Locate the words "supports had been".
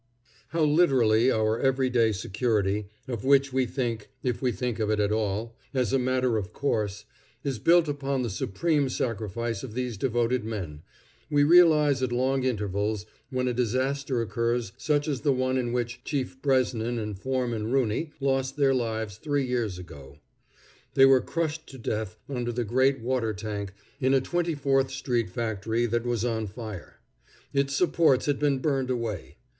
27.75-28.57